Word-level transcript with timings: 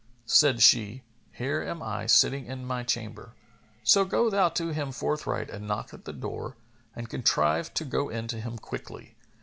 Said 0.25 0.63
she, 0.63 1.03
"Here 1.31 1.61
am 1.61 1.83
I 1.83 2.07
sitting 2.07 2.47
in 2.47 2.65
my 2.65 2.81
chamber; 2.81 3.33
so 3.83 4.03
go 4.03 4.31
thou 4.31 4.49
to 4.49 4.69
him 4.69 4.91
forthright 4.91 5.47
and 5.51 5.67
knock 5.67 5.93
at 5.93 6.05
the 6.05 6.11
door 6.13 6.57
and 6.95 7.07
contrive 7.07 7.71
to 7.75 7.85
go 7.85 8.09
in 8.09 8.27
to 8.29 8.41
him 8.41 8.57
quickly. 8.57 9.15